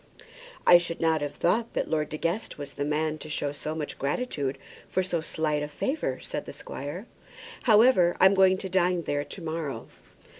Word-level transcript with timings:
"I 0.65 0.79
should 0.79 0.99
not 0.99 1.21
have 1.21 1.35
thought 1.35 1.73
that 1.75 1.87
Lord 1.87 2.09
De 2.09 2.17
Guest 2.17 2.57
was 2.57 2.73
the 2.73 2.83
man 2.83 3.19
to 3.19 3.29
show 3.29 3.51
so 3.51 3.75
much 3.75 3.99
gratitude 3.99 4.57
for 4.89 5.03
so 5.03 5.21
slight 5.21 5.61
a 5.61 5.67
favour," 5.67 6.17
said 6.19 6.45
the 6.45 6.53
squire. 6.53 7.05
"However, 7.65 8.17
I'm 8.19 8.33
going 8.33 8.57
to 8.57 8.67
dine 8.67 9.03
there 9.03 9.23
to 9.23 9.41
morrow." 9.43 9.89